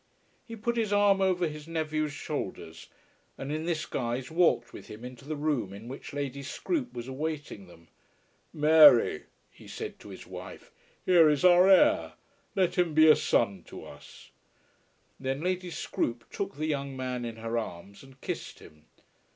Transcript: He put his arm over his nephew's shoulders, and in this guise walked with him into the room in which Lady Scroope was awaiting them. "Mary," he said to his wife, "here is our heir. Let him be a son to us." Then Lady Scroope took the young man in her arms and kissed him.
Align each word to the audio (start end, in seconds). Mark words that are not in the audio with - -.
He 0.43 0.55
put 0.55 0.77
his 0.77 0.91
arm 0.91 1.21
over 1.21 1.47
his 1.47 1.67
nephew's 1.67 2.11
shoulders, 2.11 2.89
and 3.37 3.51
in 3.51 3.65
this 3.65 3.85
guise 3.85 4.31
walked 4.31 4.73
with 4.73 4.87
him 4.87 5.05
into 5.05 5.25
the 5.25 5.35
room 5.35 5.73
in 5.73 5.87
which 5.87 6.11
Lady 6.11 6.41
Scroope 6.41 6.91
was 6.93 7.07
awaiting 7.07 7.67
them. 7.67 7.87
"Mary," 8.51 9.25
he 9.51 9.67
said 9.67 9.99
to 9.99 10.09
his 10.09 10.25
wife, 10.25 10.71
"here 11.05 11.29
is 11.29 11.45
our 11.45 11.69
heir. 11.69 12.13
Let 12.55 12.79
him 12.79 12.95
be 12.95 13.07
a 13.09 13.15
son 13.15 13.61
to 13.65 13.83
us." 13.85 14.31
Then 15.19 15.41
Lady 15.41 15.69
Scroope 15.69 16.27
took 16.31 16.55
the 16.55 16.65
young 16.65 16.97
man 16.97 17.23
in 17.23 17.35
her 17.35 17.55
arms 17.59 18.01
and 18.01 18.19
kissed 18.21 18.57
him. 18.57 18.87